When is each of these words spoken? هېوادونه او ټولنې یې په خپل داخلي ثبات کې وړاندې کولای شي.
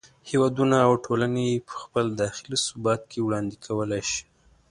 هېوادونه 0.29 0.75
او 0.85 0.91
ټولنې 1.05 1.43
یې 1.51 1.57
په 1.67 1.73
خپل 1.83 2.05
داخلي 2.21 2.57
ثبات 2.67 3.01
کې 3.11 3.19
وړاندې 3.21 3.55
کولای 3.65 4.01
شي. 4.11 4.23